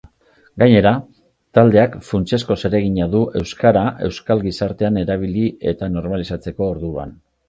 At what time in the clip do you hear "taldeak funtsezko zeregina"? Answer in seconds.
1.57-3.07